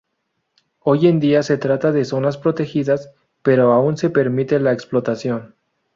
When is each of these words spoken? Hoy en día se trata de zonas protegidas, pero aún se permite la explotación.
Hoy 0.79 1.05
en 1.05 1.19
día 1.19 1.43
se 1.43 1.59
trata 1.59 1.91
de 1.91 2.05
zonas 2.05 2.35
protegidas, 2.39 3.11
pero 3.43 3.71
aún 3.71 3.97
se 3.97 4.09
permite 4.09 4.59
la 4.59 4.73
explotación. 4.73 5.53